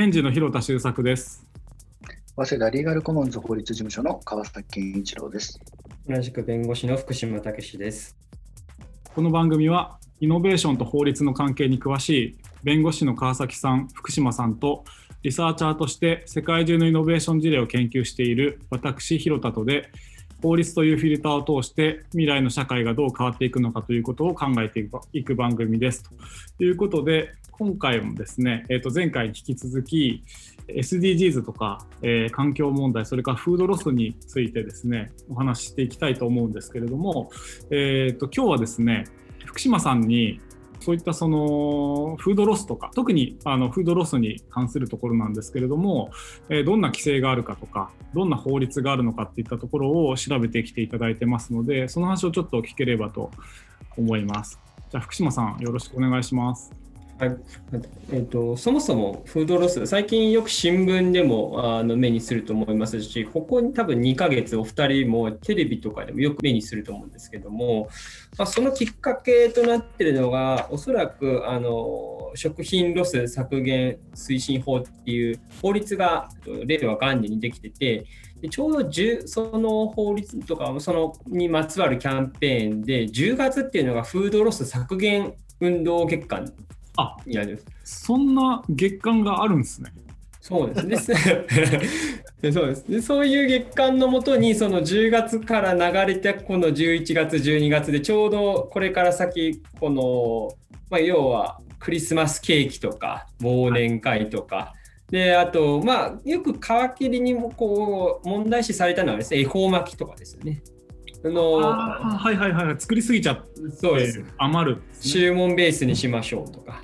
[0.00, 1.46] 検事の広田修作です。
[2.34, 5.60] 早稲田リーガルコモンズ法律事務所の川崎健一郎です。
[6.08, 8.16] 同じく弁護士の福島武史です。
[9.14, 14.84] この番組はイノベーションと法律の関係に詳しい弁護士の川崎さん、福島さんと
[15.22, 19.92] リサーチャーとして世界中のイノベーション事例を研究している私、広田とで
[20.42, 26.04] 法律というフィルターを通して未来の社会がどう変わっていくのかということを考えていく番組です。
[26.58, 30.24] ということで今回もですね、えー、と前回に引き続き
[30.68, 37.30] SDGs とか、えー、環境問題それからフードロスについてですねお話ししていきたいと思うんですけれども、
[37.70, 39.04] えー、と今日はですね
[39.44, 40.40] 福島さんに
[40.80, 46.10] そういったそのフードロスとか特にあのフードロスに関するところなんですけれども、
[46.48, 53.30] え、どんな規制があるかとかどんな法律があるのかっていったところを調べてきていただいてますのでその話をちょっと聞ければと
[53.96, 54.58] 思います。
[54.90, 56.89] じゃあ福島さんよろしくお願いします。
[57.20, 57.36] はい
[58.12, 67.90] えーと、そもそもフードロス、最近よく新聞でもあの目にすると思いますし、ここに多分2ヶ月、お二人もテレビとかでもよく目にすると思うんですけども、
[68.38, 76.30] まあ、そのきっかけとなっているのが、おそらくあの食品ロス削減推進法っていう法律が
[76.64, 78.06] 令和元年にできてて、
[78.40, 78.90] でちょうど
[79.26, 86.50] その法律とかそのにまつわるキャンペーンで、10月っていうのがフードロス削減運動月間
[86.96, 87.44] あいや
[87.84, 89.92] そんな月間があるんですね。
[90.40, 91.20] そうですね。
[92.52, 100.48] そうですでそういう月間のもとにその10月から流れてこの11月12月でちょうどこれから先この、
[100.88, 104.74] まあ、要はクリスマスケーキとか忘年会とか、は
[105.10, 106.56] い、であとまあよく皮
[106.98, 110.62] 切りにもこう問題視されたのはですね恵方巻きとかですよね。
[111.24, 116.82] あのはいはいはい作りすぎちゃってそうです余る、ね、注文ベースにしましょうとか。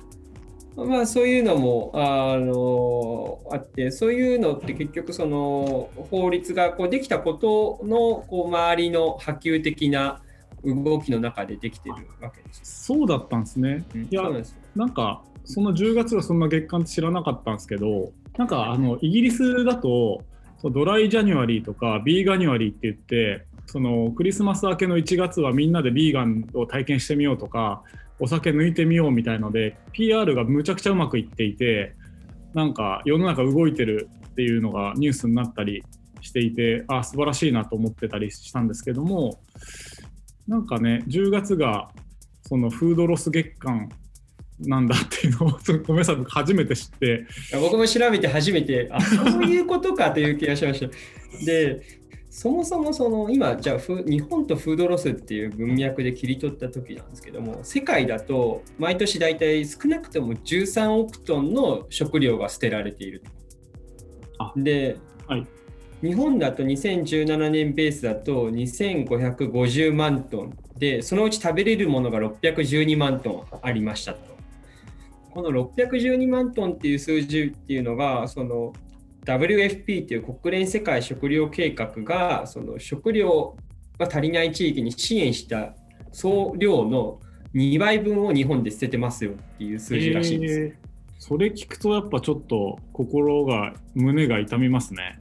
[0.75, 10.21] まあ、そういうのもあのあってそういうのって結局その法律がこうできたことのこう周りの波及的な
[10.63, 13.85] 動きの中でできてるわけですそうだったんですね。
[13.95, 14.21] うん、いや
[14.75, 20.21] なんかその10月がそんな月間って知らなかったんですけどなんかあのイギリスだと
[20.63, 27.83] ドライジャニュアリーとかビーガニュアリーって言ってそのクリスマス明けの1月はみんなでビーガンを体験してみようとか
[28.19, 31.93] お酒抜いてみようみたいので PR がむちゃくちゃうまくいっていて
[32.53, 35.83] なんか世の中動いてるっていうのがニュースになったり
[36.21, 39.39] していてあ素晴らしいなと思ってたりしたんですけども
[40.47, 41.89] なんかね10月が
[42.43, 43.89] そのフードロス月間
[44.59, 47.27] なんだっていうのを ごめんなさい初めて知って。
[47.61, 50.87] 僕も調べて初めてあそういうことかという気がしました。
[51.45, 51.81] で
[52.37, 63.23] そもそもその今じゃあ日本とフードロスっていう文脈で切り取った時なんですけども世界だと毎年大体少なくとも13億トンの食料が捨てられている
[64.55, 65.47] で、はい、
[66.03, 70.57] 日本だと2017年ベースだと2550万トン。
[70.77, 74.19] でそのうち食べれるものが612万トンありましたと。
[75.31, 78.73] この612万トンっていう数字っていうのがその
[79.27, 83.57] WFP という国連世界食糧計画がその食料
[83.99, 85.73] が足りない地域に支援した
[86.13, 87.19] 総量の
[87.53, 90.59] 2倍分を日本で捨ててますよっていう数字らしいです。
[90.59, 90.73] えー、
[91.19, 95.17] それ聞くとやっぱちょっと心が胸が痛みますね。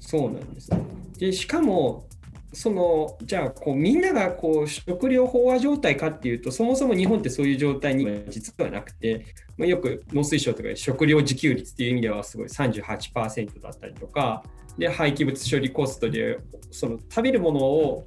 [0.00, 0.70] そうなんです。
[1.18, 2.06] でしかも
[2.52, 9.24] そのじゃあこうみんながこう食料飽和状態かっていうとそもそも日本ってそういう状態には実はなくて、
[9.56, 14.42] まあ、よく農水省とかで食料自給率っていう意味ではすごい38%だったりとか
[14.76, 16.38] で廃棄物処理コストで
[16.70, 18.04] その食べるものを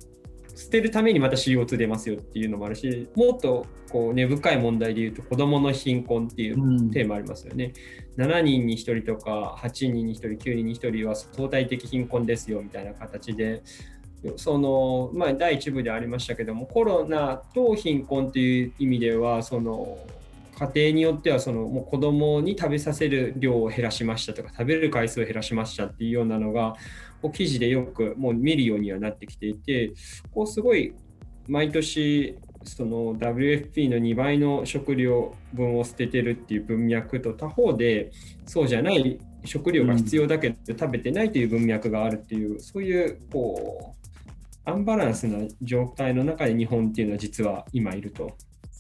[0.56, 7.74] 捨てるためにまた CO2 出ますよっていうのもあるしもっとこう根深い問題でいうと子どもの貧困っていうテーマありますよね、
[8.18, 13.64] うん、7人に1人とか8人に1人9人に1人は相対的貧困ですよみたいな形で
[14.38, 19.98] そのまあ、第1部でありましたけどもコロナと貧困という意味ではその
[20.58, 26.76] 家庭によってはそのもう子供に食べさせる量を減らしましたとか食べる回数を減らしましたっていうようなのが
[27.34, 29.92] 記事でよくもう見るようにはなってきていて
[30.32, 30.94] こうすごい
[31.48, 38.12] 毎年その WFP の2倍の食料分を捨ててるっていう文脈と他方で
[38.46, 44.05] そうじゃない食料が必要だけど食べてないという文脈があるっていうそういうこう
[44.66, 48.36] アンバランスな状態の中で日本っていうのは実は今いると。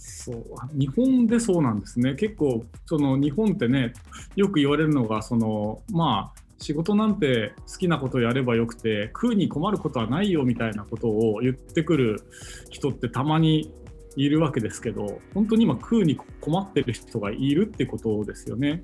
[0.08, 0.44] そう
[0.74, 3.92] 日本でそうなんですね結構その日本ってね
[4.36, 12.24] よく言われるのがそのまあ仕事なんて好きなことをやればよくて食うに困ることはないよみたいなことを言ってくる
[12.70, 13.74] 人ってたまに
[14.16, 18.84] いるわけですけど本当に今食うに困ってる人がいるってことですよね。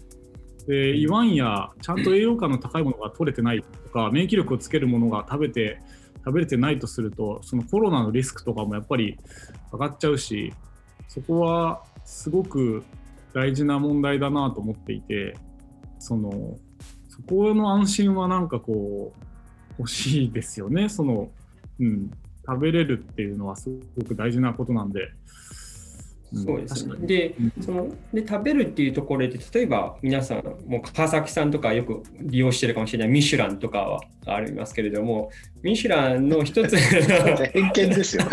[0.67, 5.79] で言わんやちゃんと栄養価の高いものが取れてないとか免疫力をつけるものが食べて
[6.23, 9.17] 食べれてないとするとそのコロナのリスクとかもやっぱり
[9.73, 10.53] 上がっちゃうし
[11.07, 12.83] そこはすごく
[13.33, 15.35] 大事な問題だなと思っていて
[15.99, 16.57] その
[17.09, 19.25] そこの安心はなんかこう
[19.79, 21.29] 欲しいですよねその、
[21.79, 22.11] うん、
[22.45, 25.09] 食べれるっていうのはすごく大事なことなんで。
[26.33, 26.95] そうですね。
[27.01, 35.29] で、そので食べるっていうところで、例えば皆さん、もう川崎さんとかよく利用してるかもしれないミシュランとかはありますけれども、
[35.61, 36.75] ミシュランの一つ
[37.53, 38.23] 偏見ですよ、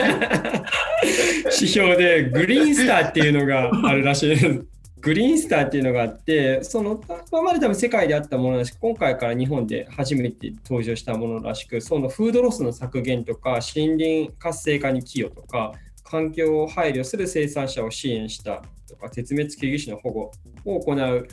[1.61, 4.65] 指標でグリーンスターっていうのがあるらしいです。
[5.01, 15.73] グリーンスターっていうのがあって、その今まで多分世界であったものらしく、今回から日本で初めて登場したものらしく、そのフードロスの削減とか、森林活性化に寄与とか、
[16.11, 20.31] 環境を配慮する生産者を支援したとか、絶滅危惧種の保護
[20.65, 21.29] を行う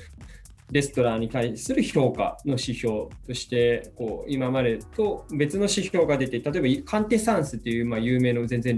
[0.71, 8.77] レストランに対する評価の指標としてこう今までと別の指標が出て例えばカンテサンスというまあ有名の全然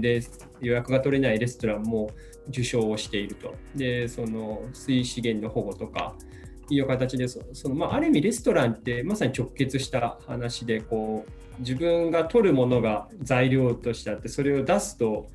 [0.60, 2.10] 予約が取れないレストランも
[2.48, 3.54] 受賞をしていると。
[3.74, 6.14] でその水資源の保護とか
[6.70, 15.30] いう形でその、まあ、ある意味レストランってまさに直結した話でこう自分が取るものが材料としてあってそれを出すと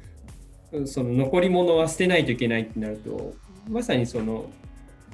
[0.85, 3.33] その残り物は捨てないといけないってなると
[3.69, 4.49] まさにその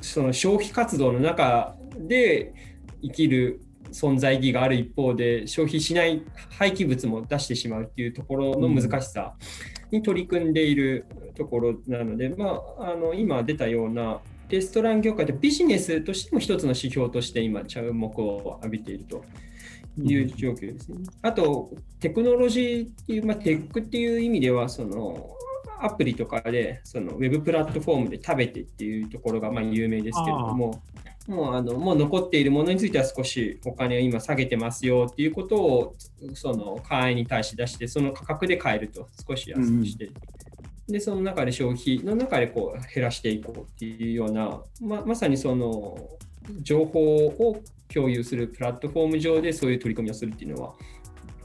[0.01, 2.53] その消費活動の中で
[3.01, 3.61] 生きる
[3.91, 6.23] 存在意義がある一方で消費しない
[6.57, 9.33] 廃棄物も出してしまうっていうところの難しさ
[9.91, 14.19] に取り組んでいるところなので、まあ、あの今出たような
[14.49, 19.23] レストラン業界でビジネスとしても一つの指標として今注目を浴びていると
[19.97, 20.97] いう状況ですね。
[21.21, 25.35] あとテクノロジーっていう、まあ、テックっていう意味ではその
[25.81, 30.81] アプリとかでそのウェブプラットフォームで食べてっていうところがまあ有名ですけれども、
[31.27, 35.95] もうあのもう残っているものについては少しお金を今下げてますよっていうことを
[36.33, 40.11] その会員に対して出して、その価格で買えると少し安くして、う
[40.89, 45.97] ん、でその中で消費の中でこう減らしていこうっていうような、ままさにその
[46.61, 47.61] 情報を
[47.93, 50.73] 共有するプラットフォーム上でそういう取り組みをするっていうのは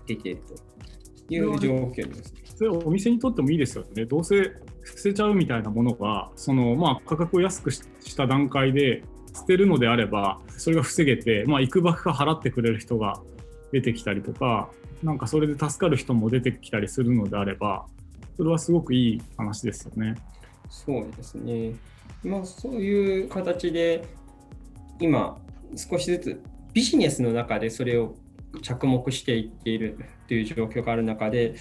[0.07, 2.35] できているという状況です。
[2.44, 4.05] それお店にとってもいいですよね。
[4.05, 4.53] どうせ
[4.85, 9.03] 捨てちゃうみたいなものが、そのまあ価格を安くした段階で
[9.35, 13.21] 捨てるのであれば、それが防げて、まあ、いくばくか払ってくれる人が
[13.73, 14.71] 出てきたりとか、
[15.03, 17.87] なんかそれで助かる人も出てきたりするのであれば、
[18.37, 20.15] それはすごくいい話ですよね。
[20.71, 21.75] そうですね。
[22.23, 24.05] まあ、そういう形で、
[25.01, 25.37] 今、
[25.77, 26.41] 少しずつ
[26.73, 28.15] ビジネスの中でそれを
[28.63, 31.55] 着目していっているという状況がある中で、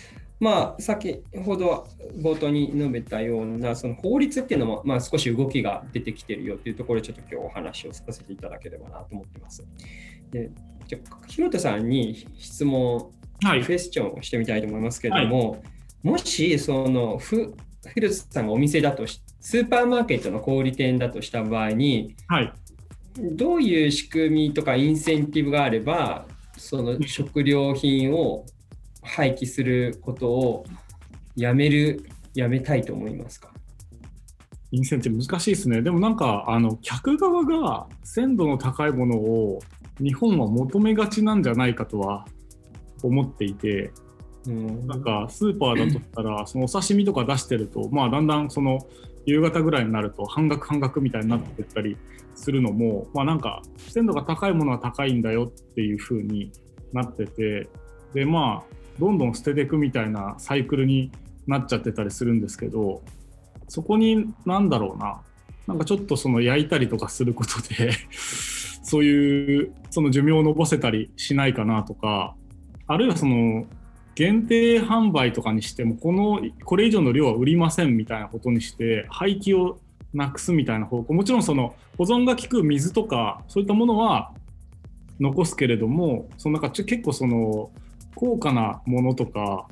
[0.43, 1.87] まあ、先ほど
[2.17, 9.63] 冒頭に述べたようなその法律っていうのも、まあ、少し動きが出てきてるよっていうところでちょっと今日お話をさせていただければなと思ってます。
[10.31, 10.51] で
[10.85, 13.09] じゃひろとさんに質問、
[13.41, 15.61] はい、クエスチョンをしてみたいと思いますけれども、はい、
[16.09, 17.55] もしそのフ
[17.93, 22.53] ヒルトさんがお店だとしスーパーマーケットの小売店だとした場合に、はい、
[23.15, 26.25] どういう仕組みとかインセンティブがあれば
[26.57, 28.45] その食料品を
[29.03, 30.65] 廃棄することを
[31.35, 33.49] やめる、やめたいと思いますか？
[34.71, 35.81] インセンティブ難しいですね。
[35.81, 39.59] でもなんか、あの、客側が鮮度の高いものを
[39.99, 42.25] 日本は求めがちなんじゃないかとは
[43.03, 43.91] 思っていて、
[44.47, 48.79] うん、なんかスーパーだとしたら、そのお刺身とか出してると、まあだんだんその
[49.25, 51.95] 夕方ぐらいになると半額半額みたいになってったり
[52.35, 56.51] するのも、まあなんか鮮度が高いものは高いんだよっていう風に
[56.91, 57.69] なってて、
[58.13, 61.11] でまあどんどん捨てていくみたいなサイクルに
[61.47, 63.01] なっちゃってたりするんですけど
[63.67, 65.21] そこに何だろうな。
[65.67, 67.91] なんかちょっとその焼いたりとかすることで
[68.83, 72.35] そういうその寿命を延ばせたりしないかなとか
[72.85, 73.65] あるいはその
[74.15, 79.79] 限定販売とかにしてもこのこれ以上の量は売りませんみたいなことにして廃棄を
[80.13, 84.31] なくすみたいな方向もちろんその保存が効く水とかそういったものは
[85.19, 87.71] 残すけれどもそのなんか結構その
[88.15, 89.67] 高価なものとか、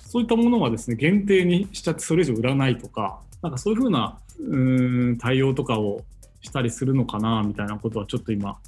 [0.00, 4.56] そういったものはですね、限定にしちゃってそれ以上売らないとか、なんかそういうふうなう
[5.12, 6.02] ん対応とかを
[6.40, 8.58] したりするのかなみたいなことはちょっと今、ご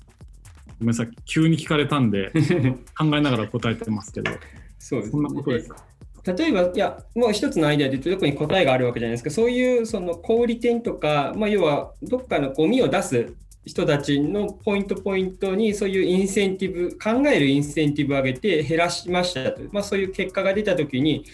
[0.81, 2.31] めんなさい、急に聞かれたんで、
[2.99, 4.31] 考えながら答えてますけど、
[4.79, 5.77] そうです、ね、そんなことですか？
[6.37, 13.33] 例えば、いや、もう一つのアイデアで言うと、どこに答えがあるわけじゃないですか、そういうその小売店とか、まあ、要はどっかのゴミを出す
[13.67, 21.25] 人たちのポイントポイントにそういうインセンティブ考えるインセンティブを上げて減らしましたと、まあ、そういう結果が出たときに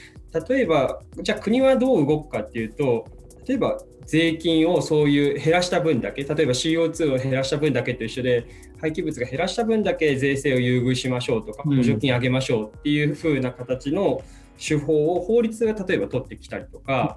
[0.48, 3.06] 例えばじゃあ国はどう動くかっていうと
[3.46, 8.46] 例えば税金をそういう減らした分だけ、例えば CO2 を減らした分だけと一緒で、
[8.80, 14.22] 廃棄物が減らした分だけ税制を優遇しましょうとか、補助金上げましょうっていう風な形の
[14.58, 17.16] 手法を法律が例えば取ってきたりとか、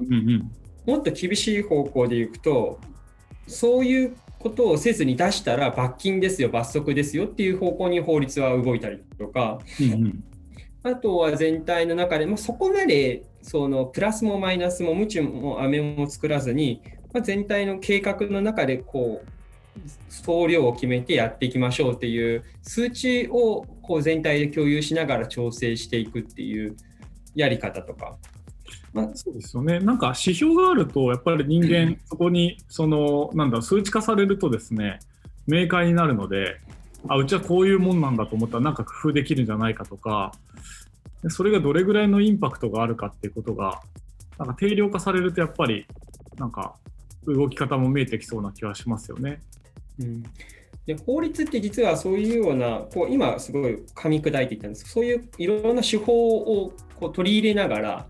[0.86, 2.80] もっと厳しい方向でいくと、
[3.48, 10.24] そういうことをせずに出したら罰金ですよ、罰則ですよっていう方向に法律は動いたりとか、うんうん
[10.84, 16.80] あとは全体の中でもそこまでそのプラスもマイナスも無知も飴も作らずに、
[17.12, 26.76] まあ、全体の計画の中でこう総量を決めてやっていきましょうっていう数値をこう全体で共有しながら調整していくっていう
[27.34, 28.16] やり方とか。
[28.96, 29.82] まあ、そうですよね。
[29.82, 35.00] なんか指標があると、やっぱり人間、そこに、その、なんだ、数値化されるとですね、
[35.48, 36.62] 明快になるので、
[37.10, 40.32] あ、うちはこういうもんなんだと思ったら、なんか工夫できるんじゃないかとか、
[41.24, 43.82] でそれがどれぐらいのインパクトがあるかっていうことが、
[44.40, 45.86] なんか定量化されると、やっぱり、
[46.38, 46.76] なんか、
[47.28, 49.42] 動き方も見えてきそうな気はしますよね。
[50.00, 50.24] うん
[50.86, 58.08] で法律って実はそういうようなこう今すごい噛み砕いていったんですそういういろんな手法をこう取り入れながら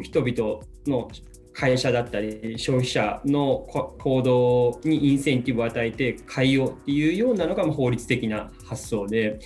[0.00, 1.08] 人々の
[1.52, 9.38] 会社だったり消費者のこ行動にインセンティブを与えて変えようっていうようなのがまあ法律的な発想で、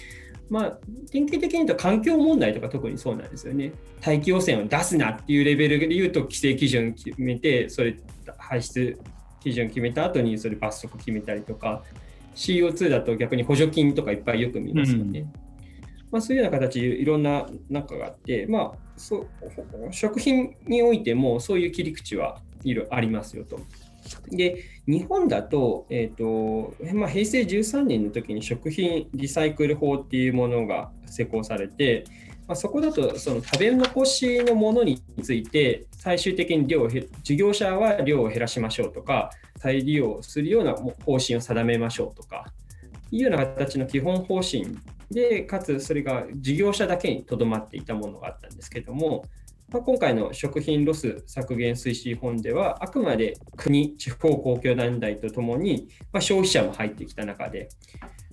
[0.48, 0.78] まあ、
[1.10, 3.72] 典型的に言うと環境問題とか特にそうなんですよね。
[4.00, 7.96] 大気汚染を出すなっていうレベルで言うと規制基準決めてそれ
[8.38, 8.98] 排出
[9.40, 11.82] 基準決めた後にそれ罰則決めたりとか
[12.36, 15.26] CO2 だと逆に補助金とかいっぱいよく見ますよね。
[16.12, 19.28] まあ、そういうような形いろんな中があって、まあ、そう
[19.90, 23.60] 食品においてもそういう切り口はいろありますよと。
[24.30, 32.04] で日本だと,、えーとまあ、平成13年の時に食品リサイクル法っていうものが施行されて、
[32.46, 42.46] まあ、そこだとその食べ残しのものについて最終的に量を事業者は量を減らしましょうとか再利用するような方針を定めましょうとか
[43.10, 44.78] いうような形の基本方針
[45.10, 49.24] でかつそれが事業者だけにとどまっていたものがあったんですけども、
[49.68, 57.68] まあ、今回の食品ロス削減推進本ではあくまで国地方公共団体とともに、まあ、消費者も入ってきた中で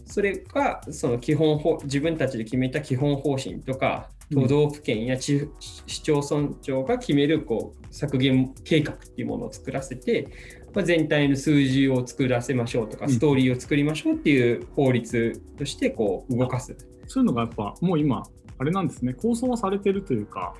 [0.05, 10.27] それがその基本自分たちで決めた基本方針とか都道府県や地、市町村長が決めるこう削減計画っていうものを作らせて、
[10.73, 16.75] まあ、全体の数字を作らせましょうとか、ストーリーを作りましょうっていう法律としてこう動かす。
[17.07, 18.23] そういうのがやっぱもう今、
[18.57, 20.55] あれなんですね、構想はされてるというか、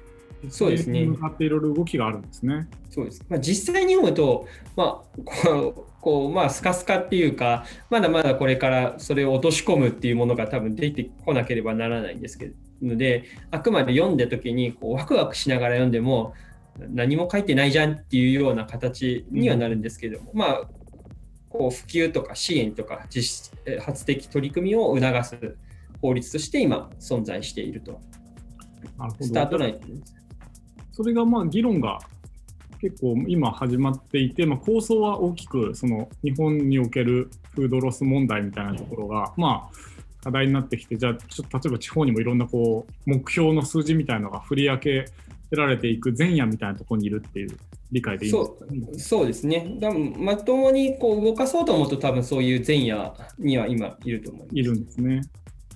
[0.49, 1.05] そうですね。
[1.05, 2.67] 向かっていろいろ動きがあるんですね。
[2.89, 3.25] そうです。
[3.29, 16.33] まあ、実際に読むと、まあ、こう、こうまあ、スカスカっていうか、まだまだこれからそれを落とし込むっていうものが多分出てこなければならないんですけど、ので、あくまで読んだ時にこうワクワクしながら読んでも、
[16.89, 20.61] 何も書いてないじゃんっていうような形にはなるんですけども、うん、まあ、
[21.49, 25.55] こう普及とか支援とか実発的取り組みを促す
[26.01, 28.01] 法律として今存在していると。
[29.21, 30.15] スタートラインです。
[30.91, 31.99] それがまあ議論が
[32.81, 39.92] 結構今始まっていて、まあ、構想は大きくその日本におけるフードロス問題みたいなところが、まあ、
[40.23, 45.11] 課題になってきてじゃあちょっと例えば地方にもいろんなこう目標の数字みたいなのが振り分け
[45.51, 47.57] られていく前夜みたいなところにいるっていう
[47.91, 49.75] 理解でいいんですか、そうですね。
[49.79, 54.57] だまともにこう動かそうと思うと多分そういう前夜には今いると思います。
[54.57, 55.21] いるんですね。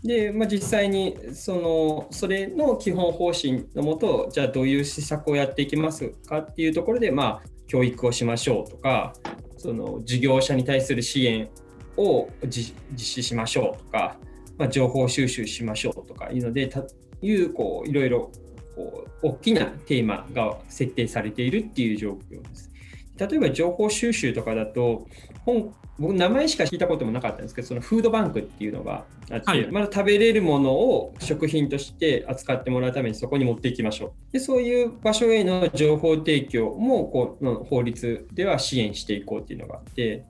[0.04, 9.14] で、まあ、実際にそのそれの基本方針のもとじゃあどういう施策をやっていきますかっていうところで、まあ、教育をしましょうとか
[9.58, 11.50] その事業者に対する支援
[11.98, 14.18] を実施しましょうとか、
[14.58, 16.84] まあ、情報収集しましょうとかいうのでた
[17.22, 18.32] いうこういろいろ
[18.76, 22.72] こう大きなテーマが設定されているっていう状況です。
[23.18, 25.08] 例えば情報収集とかだと
[25.44, 40.26] 本僕名前しか聞いたこともなかったんですけどそのフードバンクっていうのがあって、はい、まだ食べれるものを食品として扱ってもらうためにそこに持っていきましょうでそういう場所への情報提供もこの法律では支援していこうっていうのがあって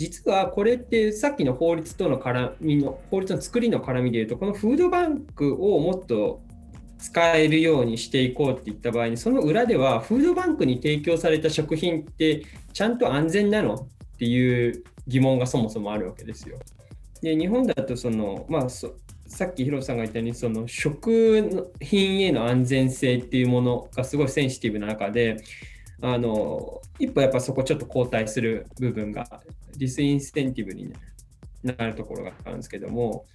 [0.00, 6.40] 実はこれってさっきの法律との絡みの法律の作りの絡みでいうとこのフードバンクをもっと
[6.98, 13.88] 使えるようにしていこうって言った場合にその裏ではフードバンクに提供された食品ってちゃんと安全なのっ
[14.18, 16.58] ていう疑問がそもそもあるわけですよ。
[17.20, 18.88] で日本だとその、まあ、さ
[19.44, 25.36] っきヒロさんが言ったようにその食品への安全性っていうものがすごいセンシティブな中で
[26.02, 29.42] あの一歩やっぱそこちょっと後退する部分が
[29.76, 30.92] disincentive に
[31.62, 33.26] なるところがあるんですけども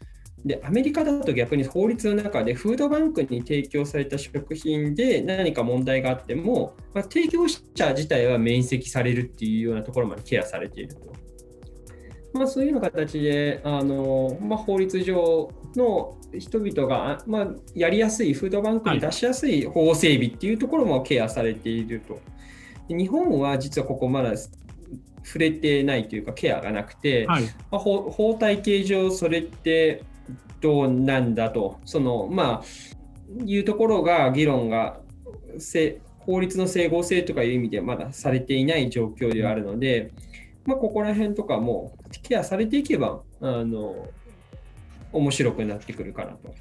[0.46, 11.16] で、アメリカだと逆に法律の中でフードバンクに提供された食品で何か問題があっても、まあ、提供者自体は免責されるっていうようなところまでケアされていると。
[12.34, 22.20] まあ、そういうような形で、あのまあ、法律上の人々が、まあ、やりやすい、フードバンクに出しやすい法整備っていうところもケアされていると。
[22.88, 24.34] 日本は実はここまだ
[25.24, 30.04] 触れてないというか、ケアがなくて、はい、まあ、法体系上、それって
[30.62, 32.64] どうなんだと、そのまあ、
[33.44, 35.00] いうところが議論が
[36.20, 40.12] 法律の整合性とかいう意味ではまだされていない状況であるので、
[40.66, 44.08] まあ、ここら辺とかもケアされていけば、あの
[45.12, 46.54] 面白くなってくるかなと。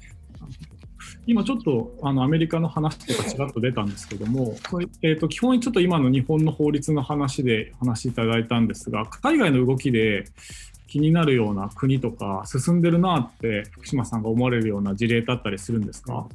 [1.27, 4.55] 今ちょっとあのアメリカの話とかちらっと出たんですけども、
[5.01, 10.25] えーと、基本にちょっと今の日本の法律の話で話いただいたんですが、海外の動きで
[10.87, 16.27] 気になるような国とか、進んでるなって福島さんが思われるような事例だったりするんですか？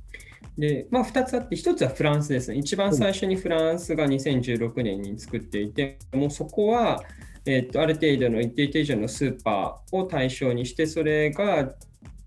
[0.59, 2.59] でまあ、2つあって、1つはフランスですね。
[2.59, 7.01] 一番最初にフランスが2016年に作っていて、もうそこは、
[7.47, 11.73] えーと、ある程度の一定程度のスーパーを対象にして、それが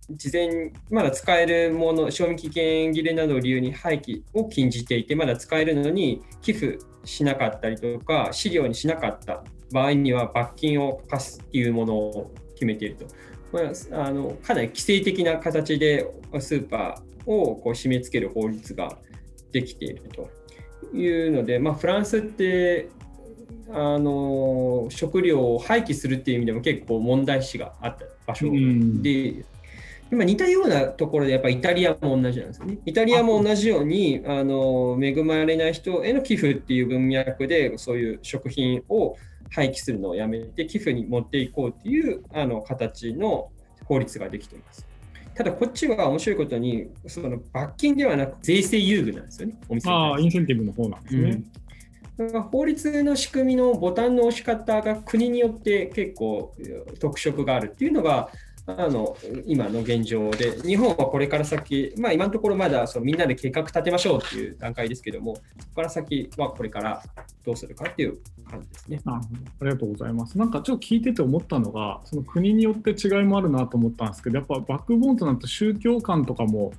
[0.10, 13.05] 事前にまだ使えるもの、賞味期限切れなどを理由に廃棄を禁じていて、まだ使えるのに寄付しなかったりとか、飼料にしなかった場合には罰金を課すっていうものを決めていると。
[13.51, 13.60] ま
[13.98, 18.98] あ、あのかなり規制的な形でスーパーをこう締め付ける法律が
[19.51, 20.29] できていると
[20.95, 22.89] いうので、まあ、フランスって
[23.72, 29.45] あの食料を廃棄するっていう意味でも結構問題視があった場所で、
[30.13, 32.77] 今似たようなところでやっぱイタリアも同じなんですよね。
[32.86, 39.17] イタリアも同じようにあの恵まれない人への寄付っていう文脈でそういう食品を
[39.50, 43.50] 廃棄するのをやめて寄付に持っていこうっていうあの形の
[43.86, 44.86] 法律ができています。
[45.34, 51.42] ただこっちは面白いことにその罰金ではなく税制優遇なんですよね、お店ああ、インセンティブの方なんですね。
[52.20, 56.53] うん、法律の仕組みのボタンの押し方が国によって結構
[57.00, 58.29] 特色があるっていうのが
[58.65, 67.03] あの今の現状で、日本はこれから先、まあ、今のところまだそのみんなで計画立てましょうっていう段階ですけども、そこから先はこれから
[67.45, 69.01] どうするかっていう感じですね。
[69.05, 70.37] あありがとうございます。
[70.37, 76.71] なんかちょっと聞いてて思ったのが、その国によって違いもあるなと思ったんですけど、やっぱバックボーンとなると宗教観とかも、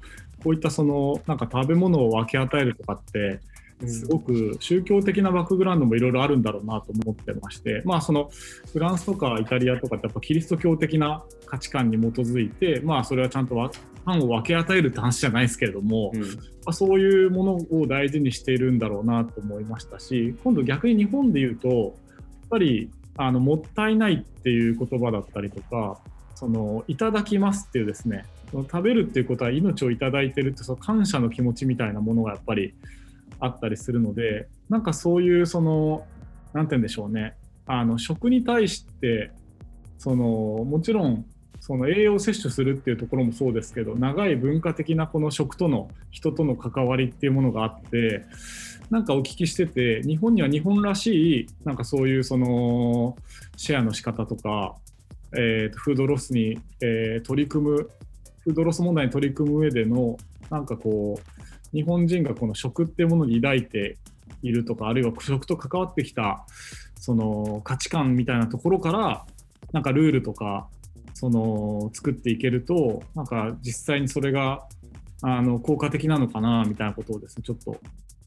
[0.43, 3.41] こういったそのなんか食べ物を分け与えるとかって、
[3.87, 8.31] すごく宗教的なバックグラウンドもいろいろあるんだろうなと思ってまして、まあ、その
[8.73, 13.71] フランスとかイタリアとかってやっぱキリスト教的な価値観に基づいて、まあ、それはちゃんと
[14.05, 16.27] パンを分け与えるって話じゃないですけれども、うん、ま
[16.67, 21.93] あ、そういうものを大事にしているんだろうなと思いましたし今度逆に日本で言うとやっ
[22.51, 25.99] ぱりあのもったいないっていう言葉だったりとか
[26.35, 32.75] そのいただきますっていうですね食べるっていうことは命をいただいてるってその感謝の気持ちみたいなものがやっぱり
[33.45, 36.07] あったりするのでなんかそういうその
[36.53, 37.37] 何て言うんでしょうね。
[37.67, 39.31] あの食に対して
[39.99, 41.25] そのもちろん
[41.61, 48.27] その栄養摂取するっていうところもそうですけど長い文化的なこの食との人との関わりっていうものがあって
[48.91, 53.17] なんかお聞きしてて日本には日本らしいなんかそういうその
[53.57, 54.75] シェアの仕方とか、
[55.39, 57.91] えー、とフードロスに、え、取り組む
[58.41, 60.19] フードロス問題に取り組む上での
[60.51, 63.99] なんかこう日本人がこの食っていうものに抱いて
[64.43, 66.47] いるとかあるいは食と関わってきた
[66.99, 69.27] その価値観みたいなところから
[69.73, 70.69] なんかルールとか
[71.13, 74.67] その作っていけるとなんか実際にそれが
[75.23, 77.79] あの効果的なのかなみたいなことをですねちょっと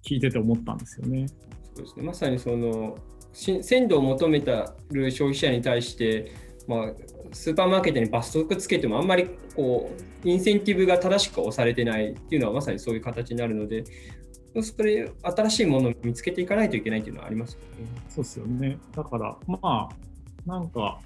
[0.04, 1.28] 聞いてて思ったんですよね。
[1.76, 2.98] そうですねまさにその
[3.34, 6.32] 鮮度を求めたる消費者に対して
[6.68, 6.94] まあ、
[7.38, 9.92] スーパーマーケットに罰則つけてもあんまりこ
[10.24, 13.84] うインセンティブが正しく押されてないっていうのはまさにそういう形になるので
[14.64, 17.68] それ新しいものを見つけていかないといけないっていうのはありますよね。
[18.10, 19.90] そうですよねだからまあ
[20.48, 21.00] なんか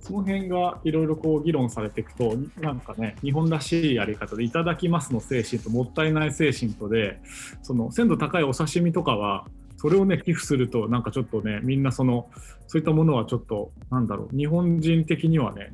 [0.00, 7.20] その辺がいろいろこう議論されていくとなんかね日本らしいやり方でいただきますの精神ともったいない精神とで
[7.62, 9.46] その鮮度高いお刺身とかは
[9.80, 12.28] それをね寄付するとなんかちょっとねみんなその
[12.66, 15.72] そういったものはちょっとなんだろう日本人的にはね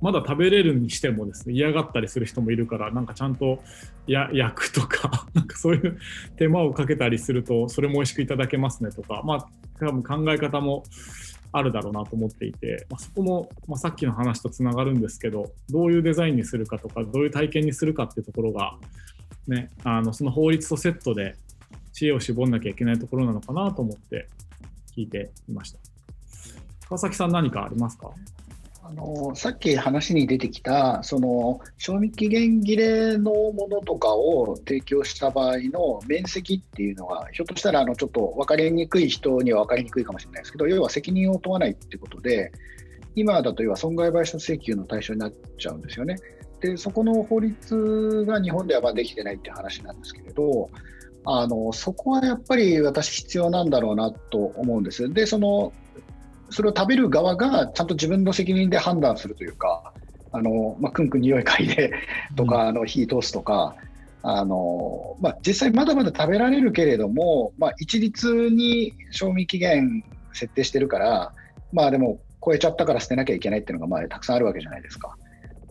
[0.00, 3.62] まだ食べれるにしてもですね嫌がったりする人もいるからなんかちゃんと
[4.06, 5.98] や焼くとか なんかそういう
[6.36, 10.84] 手間をかけたりするとそれも美味しくいただけますねとかまあ多分考え方も
[11.52, 18.78] あるだろうなと思っていて、まあ、そこも、まあ、さっきの話とつながるんですけどどういうデザインにするかとかどういう体験にするかっていうところが、
[19.46, 21.36] ね、あのその法律とセットで
[21.92, 24.28] 知恵を絞んなきゃいけないところなのかなと思って
[24.96, 25.78] 聞いていました。
[26.88, 28.10] 川崎さん何かありますか？
[28.84, 42.50] あのさっき話に出てきた、その賞味期限切れのものとかを提供した場合の面積っていうのは、ひょっとしたらあのちょっと分かりにくい人には分かりにくいかもしれないですけど、要は責任を問わないっていうことで、
[43.14, 46.16] 今だと要は損害賠償請求の対象になっちゃうんですよね。
[46.60, 50.68] で、そこの法律が日本ではまあできてないっていう話なんですけれど、
[51.24, 55.12] あのそこはやっぱり私、必要なんだろうなと思うんです。
[55.12, 55.72] で、その
[56.50, 59.92] それを食べる側がちゃんと自分の責任で判断するというか、
[60.32, 61.92] あのまあ、くんくん匂い嗅いで
[62.36, 63.76] とか、あの火通すとか、
[64.22, 71.32] あのまあ、実際まだまだ食べられるけれども、まあ、一律に賞味期限設定してるから、
[71.72, 75.16] まあでも超えちゃったから捨てなきゃいけないっていうのがまあたくさんあるわけじゃないですか。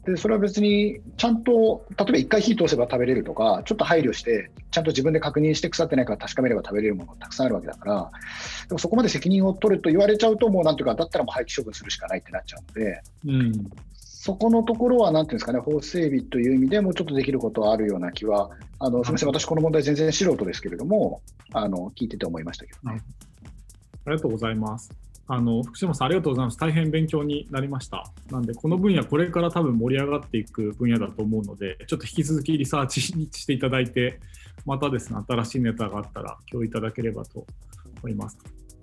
[0.06, 8.12] でそれは別にちゃんと例えば1回火通せば食べれるとかちょっと配慮してちゃんと自分で確認して腐ってないから確かめれば食べれるものがたくさんあるわけだから
[8.68, 21.22] でもそこまで責任を取ると言われちゃうともうなんていうかだったらもう廃棄処分するしかないってなっちゃうので、うん、そこのところはなんていうんですかね法整備という意味でもうちょっとできることはあるような気はあのすみません私この問題全然素人ですけれども
[21.54, 23.02] あの聞いてて思いましたけどね。
[24.06, 24.92] ありがとうございます。
[25.28, 26.58] あの福島さん、ありがとうございます。
[26.58, 28.12] 大変勉強になりました。
[28.30, 34.20] なんで、この分野、これから多分盛り上がっていく分野だと思うので、ちょっと引き続きリサーチしていただいて、
[34.66, 37.46] またですね、新しいネタがあったら共有いただければと
[38.02, 38.38] 思います。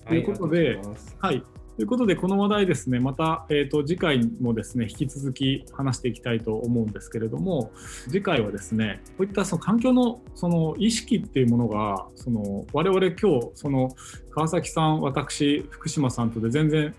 [0.06, 0.80] ということで、
[1.18, 1.42] はい、
[1.78, 7.70] ということで、この話題ですね、また、えーと、次回もですね、引き続き話していきたいと思うんですけれども、
[8.08, 13.94] 次回はですね、こういったその環境のその意識っていうものが、その我々今日、その
[14.32, 16.96] 川崎さん、私、福島さんとで全然、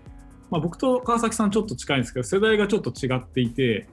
[0.50, 3.86] まあ、僕と川崎さんちょっと近いんですけど、世代がちょっと違っていて、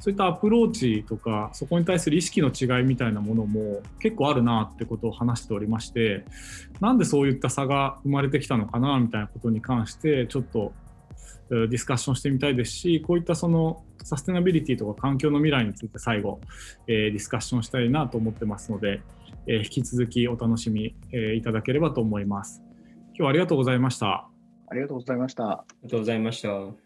[0.00, 6.24] そういったアプローチとかそこに対する意識の違いみたいなものも結構あるなってことを話しておりまして
[6.80, 10.72] なんでそういった差が生まれてきたのかなみたいなことに関してちょっと
[11.48, 16.40] ディスカッションしてみたいですしこういったそのサステナビリティとか環境の未来について最後、
[16.86, 19.00] えー、ディスカッションしたいなと思ってますので、
[19.46, 22.62] えー、引き続きお楽しみ、えー、いただければと思います。
[23.08, 24.28] 今日はありがとうございました。
[24.68, 25.44] ありがとうございました。
[25.44, 26.85] ありがとうございました。